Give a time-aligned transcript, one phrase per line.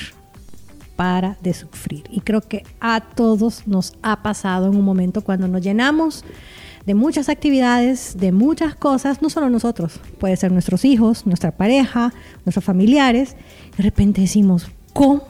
[0.95, 2.05] para de sufrir.
[2.09, 6.23] Y creo que a todos nos ha pasado en un momento cuando nos llenamos
[6.87, 12.13] de muchas actividades, de muchas cosas, no solo nosotros, puede ser nuestros hijos, nuestra pareja,
[12.45, 13.35] nuestros familiares.
[13.75, 15.23] De repente decimos, ¿cómo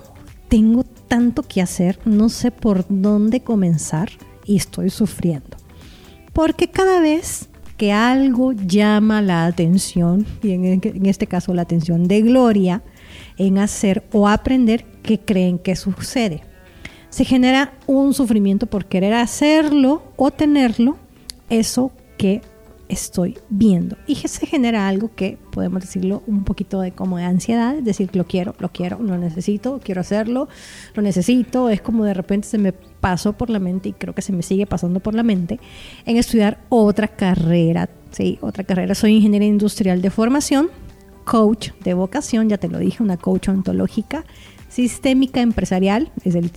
[0.49, 1.97] tengo tanto que hacer?
[2.05, 4.09] No sé por dónde comenzar
[4.45, 5.57] y estoy sufriendo.
[6.31, 12.21] Porque cada vez que algo llama la atención, y en, este caso la atención de
[12.21, 12.83] Gloria,
[13.37, 16.43] en hacer o aprender, ¿qué creen que sucede?
[17.09, 20.97] Se genera un sufrimiento por querer hacerlo o tenerlo
[21.49, 22.41] eso que
[22.89, 23.97] estoy viendo.
[24.07, 28.09] Y se genera algo que podemos decirlo un poquito de como de ansiedad, es decir,
[28.15, 30.47] lo quiero, lo quiero, lo necesito, quiero hacerlo,
[30.93, 31.69] lo necesito.
[31.69, 34.43] Es como de repente se me pasó por la mente y creo que se me
[34.43, 35.59] sigue pasando por la mente
[36.05, 38.95] en estudiar otra carrera, sí, otra carrera.
[38.95, 40.69] Soy ingeniera industrial de formación,
[41.25, 44.23] coach de vocación, ya te lo dije, una coach ontológica
[44.69, 46.51] sistémica empresarial, es el,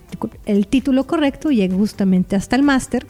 [0.44, 3.06] el título correcto, llegué justamente hasta el máster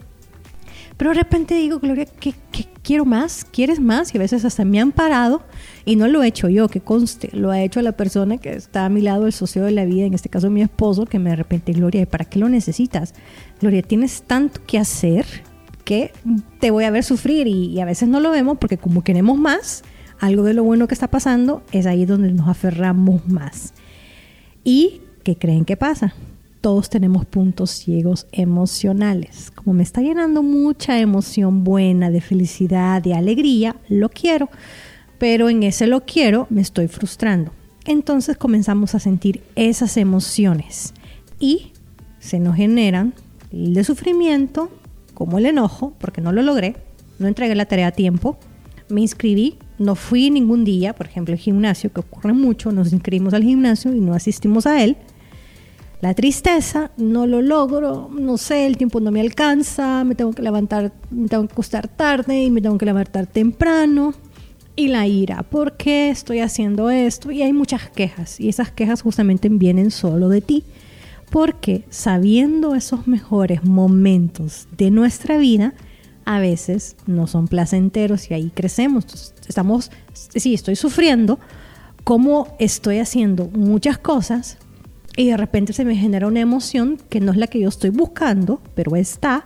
[1.00, 2.34] pero de repente digo, Gloria, ¿qué,
[2.82, 3.46] quiero más?
[3.50, 4.14] ¿Quieres más?
[4.14, 5.40] Y a veces hasta me han parado
[5.86, 8.84] y no lo he hecho yo, que conste, lo ha hecho la persona que está
[8.84, 11.30] a mi lado, el socio de la vida, en este caso mi esposo, que me
[11.30, 13.14] de repente, Gloria, ¿para qué lo necesitas?
[13.62, 15.24] Gloria, tienes tanto que hacer
[15.86, 16.12] que
[16.58, 19.84] te voy a ver sufrir y, a veces no lo vemos porque como queremos más,
[20.18, 23.72] algo de lo bueno que está pasando es ahí donde nos aferramos más.
[24.64, 26.12] ¿Y qué creen que pasa?
[26.60, 29.50] Todos tenemos puntos ciegos emocionales.
[29.50, 34.50] Como me está llenando mucha emoción buena, de felicidad, de alegría, lo quiero,
[35.18, 37.52] pero en ese lo quiero me estoy frustrando.
[37.86, 40.92] Entonces comenzamos a sentir esas emociones
[41.38, 41.72] y
[42.18, 43.14] se nos generan
[43.52, 44.70] el de sufrimiento,
[45.14, 46.76] como el enojo, porque no lo logré,
[47.18, 48.38] no entregué la tarea a tiempo,
[48.90, 53.32] me inscribí, no fui ningún día, por ejemplo, el gimnasio, que ocurre mucho, nos inscribimos
[53.32, 54.96] al gimnasio y no asistimos a él
[56.00, 60.42] la tristeza, no lo logro, no sé, el tiempo no me alcanza, me tengo que
[60.42, 64.14] levantar, me tengo que acostar tarde y me tengo que levantar temprano.
[64.76, 67.30] Y la ira, ¿por qué estoy haciendo esto?
[67.30, 70.64] Y hay muchas quejas y esas quejas justamente vienen solo de ti.
[71.30, 75.74] Porque sabiendo esos mejores momentos de nuestra vida,
[76.24, 79.34] a veces no son placenteros y ahí crecemos.
[79.46, 81.38] estamos, sí, estoy sufriendo,
[82.04, 84.58] como estoy haciendo muchas cosas,
[85.20, 87.90] y de repente se me genera una emoción que no es la que yo estoy
[87.90, 89.44] buscando, pero está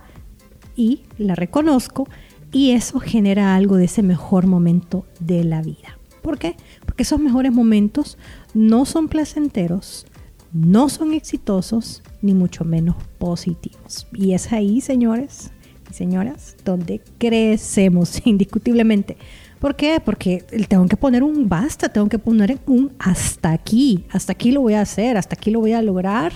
[0.73, 2.07] y la reconozco
[2.53, 5.99] y eso genera algo de ese mejor momento de la vida.
[6.21, 6.55] ¿Por qué?
[6.85, 8.17] Porque esos mejores momentos
[8.53, 10.05] no son placenteros,
[10.53, 14.07] no son exitosos, ni mucho menos positivos.
[14.13, 15.51] Y es ahí, señores
[15.91, 19.17] y señoras, donde crecemos indiscutiblemente.
[19.65, 19.99] ¿Por qué?
[19.99, 24.61] Porque tengo que poner un basta, tengo que poner un hasta aquí, hasta aquí lo
[24.61, 26.33] voy a hacer, hasta aquí lo voy a lograr.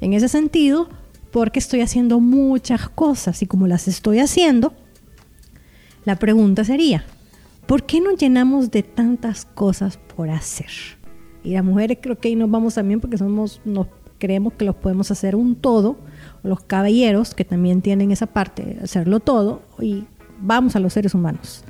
[0.00, 0.88] En ese sentido,
[1.32, 4.74] porque estoy haciendo muchas cosas y como las estoy haciendo,
[6.04, 7.04] la pregunta sería,
[7.66, 10.70] ¿por qué nos llenamos de tantas cosas por hacer?
[11.42, 13.88] Y las mujeres creo que ahí nos vamos también porque somos, nos
[14.20, 15.98] creemos que los podemos hacer un todo,
[16.44, 20.04] los caballeros que también tienen esa parte hacerlo todo, y
[20.40, 21.64] vamos a los seres humanos.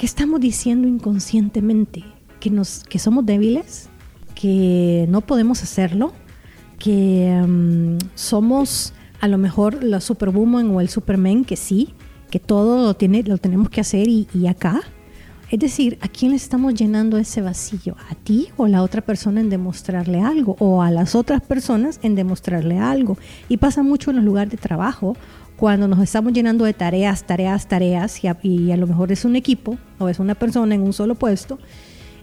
[0.00, 2.04] ¿Qué estamos diciendo inconscientemente?
[2.40, 3.90] ¿Que, nos, que somos débiles?
[4.34, 6.14] ¿Que no podemos hacerlo?
[6.78, 11.44] ¿Que mm, somos a lo mejor la superwoman o el superman?
[11.44, 11.92] Que sí,
[12.30, 14.80] que todo lo, tiene, lo tenemos que hacer y, y acá.
[15.50, 17.94] Es decir, ¿a quién le estamos llenando ese vacío?
[18.08, 20.56] ¿A ti o la otra persona en demostrarle algo?
[20.60, 23.18] ¿O a las otras personas en demostrarle algo?
[23.50, 25.14] Y pasa mucho en los lugares de trabajo
[25.60, 29.76] cuando nos estamos llenando de tareas, tareas, tareas, y a, lo mejor es un equipo
[29.98, 31.58] o es una persona en un solo puesto,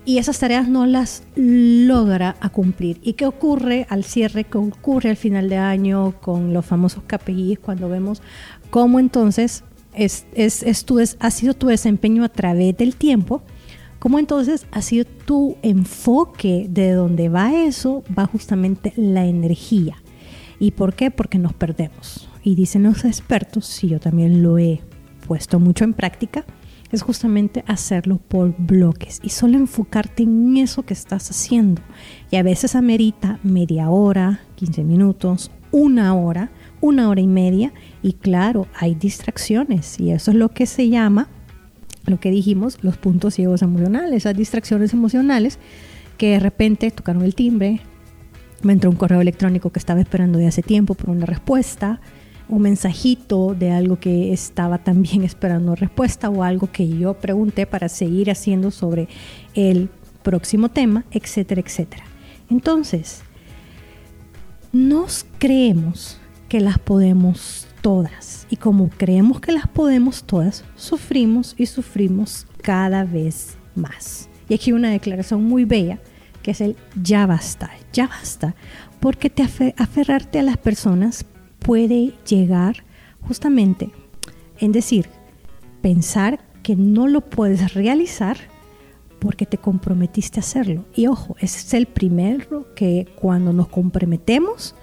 [0.06, 3.00] y esas tareas no las logra cumplir.
[3.04, 4.45] ¿Y qué ocurre al cierre?
[4.45, 8.24] ¿Qué ocurre al final de año con los famosos KPIs cuando vemos
[8.72, 9.63] cómo entonces
[9.94, 13.44] es, es, es tu, ha sido tu desempeño a través del tiempo?
[14.00, 18.04] ¿Cómo entonces ha sido tu enfoque de dónde va eso?
[18.18, 19.98] Va justamente la energía.
[20.60, 21.12] ¿Y por qué?
[21.12, 22.26] Porque nos perdemos.
[22.48, 24.80] Y dicen los expertos, si yo también lo he
[25.28, 26.46] puesto mucho en práctica,
[26.94, 31.82] es justamente hacerlo por bloques y solo enfocarte en eso que estás haciendo.
[32.32, 36.50] Y a veces amerita media hora, 15 minutos, una hora,
[36.80, 37.74] una hora y media.
[38.02, 41.28] Y claro, hay distracciones y eso es lo que se llama,
[42.06, 45.60] lo que dijimos, los puntos ciegos emocionales, esas distracciones emocionales
[46.18, 47.82] que de repente tocaron el timbre,
[48.64, 52.00] me entró un correo electrónico que estaba esperando de hace tiempo por una respuesta,
[52.50, 57.90] un mensajito de algo que estaba también esperando respuesta o algo que yo pregunté para
[57.90, 59.08] seguir haciendo sobre
[59.54, 59.90] el
[60.24, 62.04] próximo tema, etcétera, etcétera.
[62.50, 63.22] Entonces,
[64.72, 71.66] nos creemos que las podemos todas y como creemos que las podemos todas, sufrimos y
[71.66, 74.30] sufrimos cada vez más.
[74.50, 76.00] Y aquí una declaración muy bella
[76.42, 78.56] que es el ya basta, ya basta,
[79.02, 79.44] porque te
[79.78, 81.26] aferrarte a las personas
[81.59, 82.83] puede llegar
[83.21, 83.92] justamente
[84.59, 85.09] en decir,
[85.81, 88.38] pensar que no lo puedes realizar
[89.19, 90.86] porque te comprometiste a hacerlo.
[90.95, 94.75] Y ojo, ese es el primero que cuando nos comprometemos,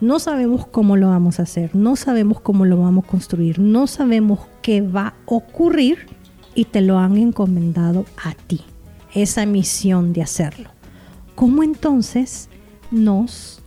[0.00, 3.86] no sabemos cómo lo vamos a hacer, no sabemos cómo lo vamos a construir, no
[3.86, 6.06] sabemos qué va a ocurrir
[6.54, 8.62] y te lo han encomendado a ti,
[9.14, 10.70] esa misión de hacerlo.
[11.34, 12.48] ¿Cómo entonces
[12.90, 13.62] nos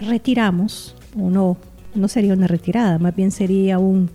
[0.00, 1.56] retiramos o no
[1.94, 4.10] no sería una retirada, más bien sería un,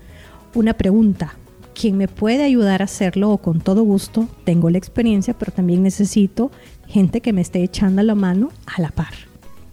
[0.54, 1.36] una pregunta.
[1.80, 3.32] ¿Quién me puede ayudar a hacerlo?
[3.32, 6.52] O con todo gusto, tengo la experiencia, pero también necesito
[6.88, 9.14] gente que me esté echando la mano a la par.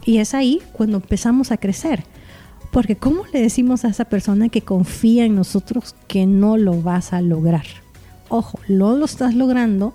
[0.04, 2.04] Y es ahí cuando empezamos a crecer.
[2.70, 7.12] Porque ¿cómo le decimos a esa persona que confía en nosotros que no lo vas
[7.12, 7.64] a lograr?
[8.28, 9.94] Ojo, no lo estás logrando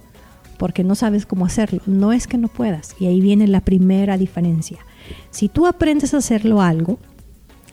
[0.57, 1.81] porque no sabes cómo hacerlo.
[1.85, 2.95] No es que no puedas.
[2.99, 4.79] Y ahí viene la primera diferencia.
[5.29, 6.99] Si tú aprendes a hacerlo algo,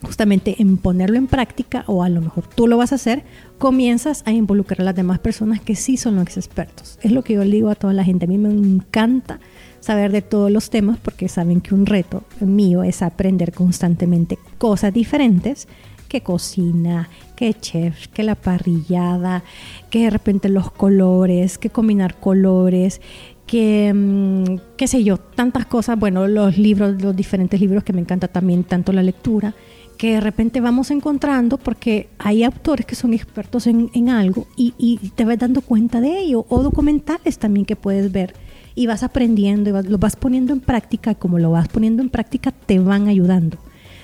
[0.07, 3.25] justamente en ponerlo en práctica o a lo mejor tú lo vas a hacer,
[3.59, 6.99] comienzas a involucrar a las demás personas que sí son los expertos.
[7.03, 8.27] Es lo que yo le digo a toda la gente.
[8.27, 9.41] A mí me encanta
[9.81, 14.95] saber de todos los temas porque saben que un reto mío es aprender constantemente cosas
[14.95, 15.67] diferentes
[16.09, 19.43] que cocina, que chef, que la parrillada,
[19.91, 23.01] que de repente los colores, que combinar colores,
[23.45, 28.01] que, mm, qué sé yo, tantas cosas, bueno, los libros, los diferentes libros que me
[28.01, 29.55] encanta también, tanto la lectura
[29.97, 34.99] que de repente vamos encontrando porque hay autores que son expertos en, algo y, y,
[35.11, 38.35] te vas dando cuenta de ello, o documentales también que puedes ver
[38.75, 42.53] y vas aprendiendo y lo vas poniendo en práctica como lo vas poniendo en práctica
[42.53, 43.59] te van ayudando.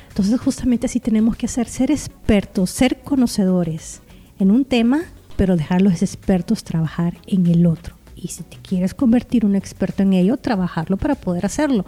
[0.08, 4.02] Entonces justamente así tenemos que hacer, ser expertos, ser conocedores
[4.38, 5.02] en un tema,
[5.36, 7.94] pero dejar los expertos trabajar en el otro.
[8.14, 11.84] Y si te quieres convertir un experto en ello, trabajarlo para poder hacerlo.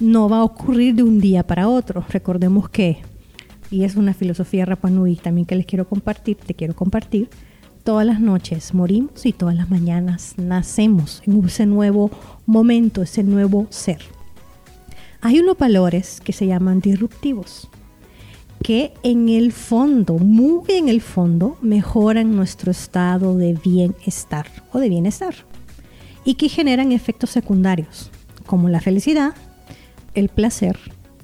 [0.00, 2.04] No va a ocurrir de un día para otro.
[2.08, 3.02] Recordemos que
[3.74, 7.28] y es una filosofía Rapanui también que les quiero compartir, te quiero compartir.
[7.82, 12.08] Todas las noches morimos y todas las mañanas nacemos en ese nuevo
[12.46, 13.98] momento, ese nuevo ser.
[15.22, 17.68] Hay unos valores que se llaman disruptivos,
[18.62, 24.88] que en el fondo, muy en el fondo, mejoran nuestro estado de bienestar o de
[24.88, 25.34] bienestar
[26.24, 28.12] y que generan efectos secundarios
[28.46, 29.34] como la felicidad,
[30.14, 30.78] el placer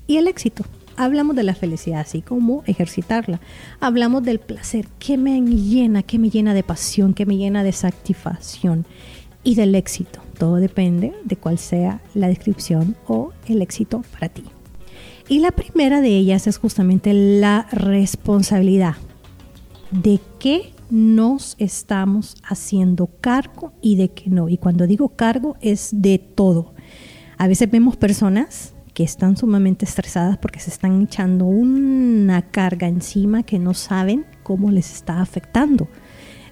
[0.09, 0.65] y el éxito
[1.05, 3.41] hablamos de la felicidad, así como ejercitarla.
[3.81, 7.73] Hablamos del placer, que me llena, que me llena de pasión, que me llena de
[7.73, 8.85] satisfacción
[9.43, 10.21] y del éxito.
[10.39, 14.45] Todo depende de cuál sea la descripción o el éxito para ti.
[15.27, 18.97] Y la primera de ellas es justamente la responsabilidad.
[19.91, 24.51] ¿De qué nos estamos haciendo cargo y de qué no?
[24.51, 26.75] Y cuando digo cargo es de todo.
[27.39, 33.43] A veces vemos personas que están sumamente estresadas porque se están echando una carga encima
[33.45, 35.89] que no saben cómo les está afectando.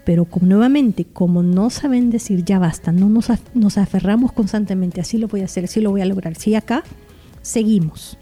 [0.06, 5.18] Pero como, nuevamente, como no saben decir ya basta, no nos, nos aferramos constantemente, así
[5.18, 6.84] lo voy a hacer, así lo voy a lograr, sí acá,
[7.42, 8.16] seguimos.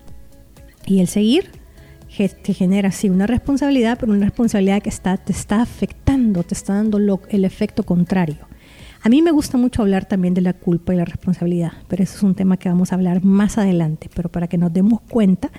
[0.86, 1.52] Y el seguir
[2.42, 6.74] te genera sí una responsabilidad, pero una responsabilidad que está, te está afectando, te está
[6.74, 8.48] dando el efecto contrario.
[9.06, 12.16] A mí me gusta mucho hablar también de la culpa y la responsabilidad, pero eso
[12.16, 15.52] es un tema que vamos a hablar más adelante, pero para que nos demos cuenta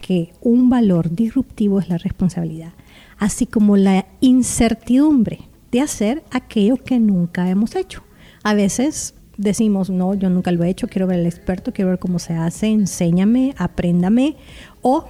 [0.00, 2.72] que un valor disruptivo es la responsabilidad,
[3.16, 8.02] así como la incertidumbre de hacer aquello que nunca hemos hecho.
[8.42, 12.00] A veces decimos, no, yo nunca lo he hecho, quiero ver al experto, quiero ver
[12.00, 14.34] cómo se hace, enséñame, apréndame,
[14.82, 15.04] o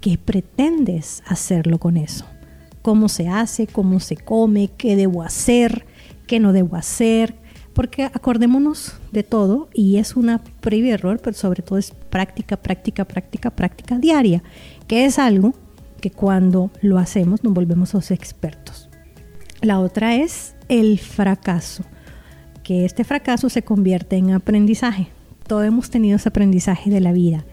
[0.00, 2.26] qué pretendes hacerlo con eso,
[2.80, 5.84] cómo se hace, cómo se come, qué debo hacer,
[6.26, 7.34] qué no debo hacer,
[7.74, 13.04] porque acordémonos de todo y es una previa error, pero sobre todo es práctica, práctica,
[13.04, 14.42] práctica, práctica diaria,
[14.86, 15.54] que es algo
[16.00, 18.88] que cuando lo hacemos nos volvemos los expertos.
[19.60, 21.84] La otra es el fracaso,
[22.62, 25.08] que este fracaso se convierte en aprendizaje.
[25.46, 27.44] Todos hemos tenido ese aprendizaje de la vida,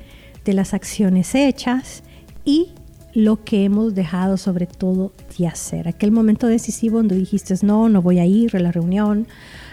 [0.45, 2.03] de las acciones hechas
[2.45, 2.73] y
[3.13, 5.87] lo que hemos dejado sobre todo de hacer.
[5.87, 9.27] Aquel momento decisivo donde dijiste, no, no voy a ir a la reunión,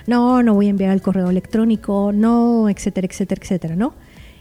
[0.06, 3.94] no, no voy a enviar el correo electrónico, no, etcétera, etcétera, etcétera, ¿no?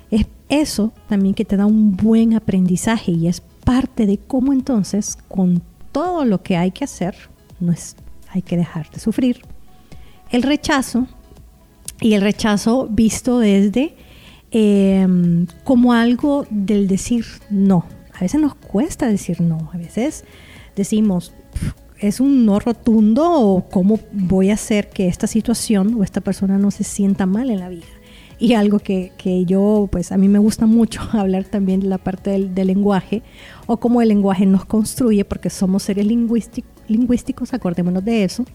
[0.09, 5.17] Es eso también que te da un buen aprendizaje y es parte de cómo entonces
[5.27, 5.61] con
[5.91, 7.15] todo lo que hay que hacer,
[7.59, 7.95] no es,
[8.29, 9.41] hay que dejar de sufrir.
[10.31, 11.07] El rechazo
[11.99, 13.95] y el rechazo visto desde
[14.51, 17.85] em, como algo del decir no.
[18.17, 20.25] A veces nos cuesta decir no, a veces
[20.75, 21.33] decimos,
[21.99, 26.57] es un no rotundo o cómo voy a hacer que esta situación o esta persona
[26.57, 27.85] no se sienta mal en la vida.
[28.39, 29.11] Y algo que,
[29.45, 33.21] yo, pues a mí me gusta mucho hablar también de la parte del, lenguaje
[33.67, 38.45] o cómo el lenguaje nos construye, porque somos seres lingüísticos, acordémonos de eso,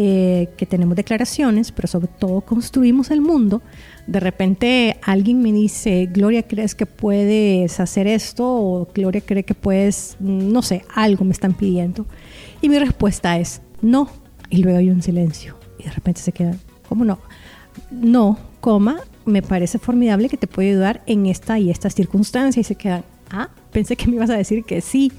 [0.00, 3.62] eh, que tenemos declaraciones, pero sobre todo construimos el mundo.
[4.06, 8.46] De repente alguien me dice, Gloria, ¿crees que puedes hacer esto?
[8.46, 12.06] O Gloria, ¿cree que puedes, no sé, algo me están pidiendo?
[12.60, 14.08] Y mi respuesta es no.
[14.50, 15.56] Y luego hay un silencio.
[15.80, 16.54] Y de repente se queda,
[16.88, 17.18] ¿cómo no?
[17.90, 22.60] No, coma, me parece formidable que te puede ayudar en esta y esta circunstancia.
[22.60, 23.02] Y se quedan,
[23.32, 25.10] ah, pensé que me ibas a decir que sí.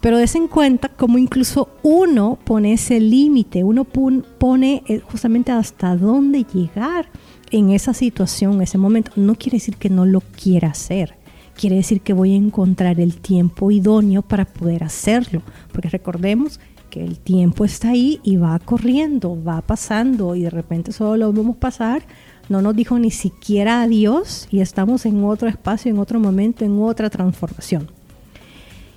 [0.00, 5.96] Pero des en cuenta cómo incluso uno pone ese límite, uno pone eh, justamente hasta
[5.96, 7.10] dónde llegar
[7.50, 9.12] en esa situación, ese momento.
[9.16, 11.20] No quiere decir que no lo quiera hacer
[11.60, 15.42] quiere decir que voy a encontrar el tiempo idóneo para poder hacerlo.
[15.72, 20.90] Porque recordemos que el tiempo está ahí y va corriendo, va pasando y de repente
[20.92, 22.02] solo lo vamos a pasar.
[22.48, 26.80] No nos dijo ni siquiera adiós y estamos en otro espacio, en otro momento, en
[26.80, 27.99] otra transformación.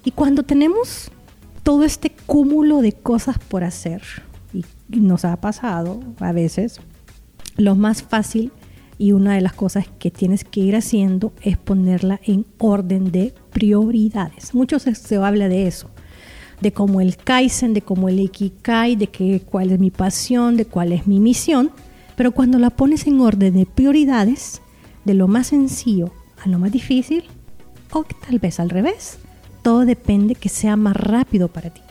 [0.04, 1.12] Y cuando tenemos
[1.64, 4.02] todo este cúmulo de cosas por hacer,
[4.54, 4.64] y
[5.00, 6.80] nos ha pasado a veces,
[7.56, 8.52] lo más fácil
[8.98, 13.34] y una de las cosas que tienes que ir haciendo es ponerla en orden de
[13.52, 14.54] prioridades.
[14.54, 15.90] Mucho se, habla de eso,
[16.62, 20.66] de cómo el Kaizen, de cómo el Ikikai, de que, cuál es mi pasión, de
[20.66, 21.72] cuál es mi misión,
[22.16, 24.62] pero cuando la pones en orden de prioridades,
[25.06, 26.12] de lo más sencillo
[26.44, 27.24] a lo más difícil,
[27.92, 29.18] o tal vez al revés,
[29.64, 31.82] todo depende que sea más rápido para ti.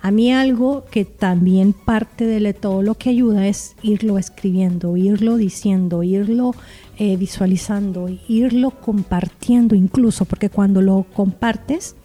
[0.00, 5.38] A mí algo que también parte de todo lo que ayuda es irlo escribiendo, irlo
[5.38, 6.54] diciendo, irlo
[6.98, 11.96] eh, visualizando, irlo compartiendo incluso, porque cuando lo compartes,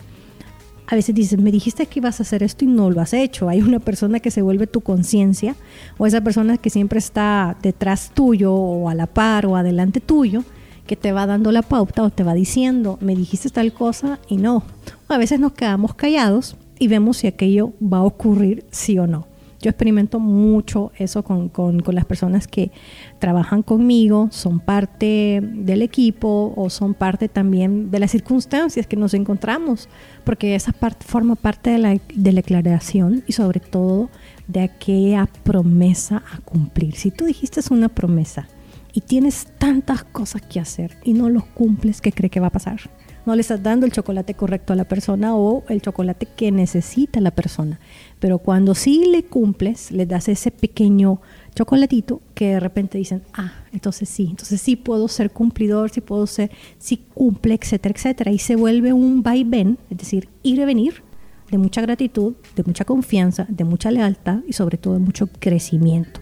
[0.87, 3.49] a veces dices, me dijiste que ibas a hacer esto y no lo has hecho.
[3.49, 5.55] Hay una persona que se vuelve tu conciencia
[5.97, 10.45] o esa persona que siempre está detrás tuyo o a la par o adelante tuyo
[10.89, 14.37] que te va dando la pauta o te va diciendo, me dijiste tal cosa y
[14.37, 14.63] no.
[15.07, 19.27] A veces nos quedamos callados y vemos si aquello va a ocurrir sí o no.
[19.61, 21.51] Yo experimento mucho eso con,
[21.91, 22.71] las personas que
[23.19, 29.13] trabajan conmigo, son parte del equipo o son parte también de las circunstancias que nos
[29.13, 29.89] encontramos,
[30.23, 34.09] porque esa parte forma parte de la, de la declaración y sobre todo
[34.47, 36.95] de aquella promesa a cumplir.
[36.95, 38.47] Si tú dijiste una promesa
[38.93, 42.51] y tienes tantas cosas que hacer y no los cumples, ¿qué cree que va a
[42.51, 42.89] pasar?
[43.29, 47.21] no le estás dando el chocolate correcto a la persona o el chocolate que necesita
[47.21, 47.79] la persona.
[48.19, 51.21] Pero cuando sí le cumples, le das ese pequeño
[51.53, 56.25] chocolatito que de repente dicen, ah, entonces sí, entonces sí puedo ser cumplidor, sí puedo
[56.25, 58.31] ser, sí cumple, etcétera, etcétera.
[58.31, 61.03] Y se vuelve un vaivén, es decir, ir y venir
[61.51, 66.21] de mucha gratitud, de mucha confianza, de mucha lealtad y sobre todo de mucho crecimiento.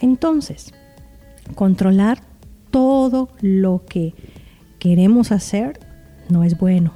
[0.00, 0.72] Entonces,
[1.54, 2.22] controlar
[2.70, 4.14] todo lo que
[4.78, 5.78] queremos hacer
[6.28, 6.92] no es bueno.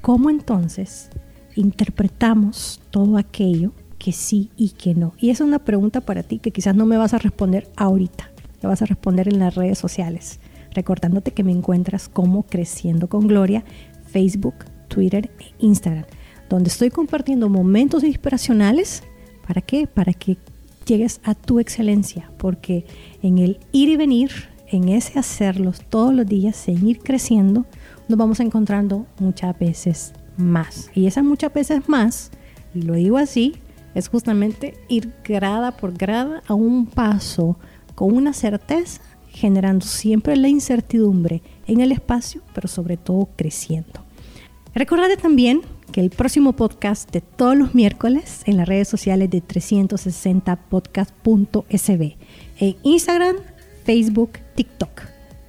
[0.00, 1.10] ¿Cómo entonces
[1.56, 5.12] interpretamos todo aquello que sí y que no?
[5.18, 8.30] Y esa es una pregunta para ti que quizás no me vas a responder ahorita,
[8.62, 10.40] la vas a responder en las redes sociales,
[10.72, 13.64] recordándote que me encuentras como Creciendo con Gloria,
[14.06, 14.54] Facebook,
[14.88, 16.04] Twitter e Instagram,
[16.48, 19.02] donde estoy compartiendo momentos inspiracionales.
[19.46, 19.86] ¿Para qué?
[19.86, 20.36] Para que
[20.90, 22.84] llegues a tu excelencia, porque
[23.22, 24.30] en el ir y venir,
[24.66, 27.64] en ese hacerlos todos los días, seguir creciendo,
[28.08, 30.90] nos vamos encontrando muchas veces más.
[30.94, 32.32] Y esas muchas veces más,
[32.74, 33.54] lo digo así,
[33.94, 37.56] es justamente ir grada por grada a un paso
[37.94, 44.04] con una certeza generando siempre la incertidumbre en el espacio, pero sobre todo creciendo.
[44.74, 49.42] Recordad también que el próximo podcast de todos los miércoles en las redes sociales de
[49.42, 52.16] 360podcast.sb,
[52.58, 53.36] en Instagram,
[53.84, 55.02] Facebook, TikTok,